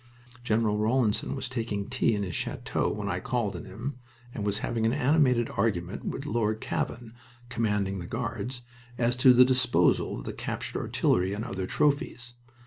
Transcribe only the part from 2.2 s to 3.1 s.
his chateau when